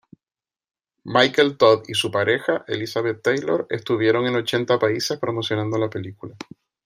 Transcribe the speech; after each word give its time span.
Michael 1.03 1.57
Todd 1.57 1.83
y 1.87 1.93
su 1.93 2.09
pareja 2.09 2.65
Elizabeth 2.67 3.21
Taylor 3.21 3.67
estuvieron 3.69 4.25
en 4.25 4.35
ochenta 4.37 4.79
países 4.79 5.19
promocionando 5.19 5.77
la 5.77 5.91
película. 5.91 6.35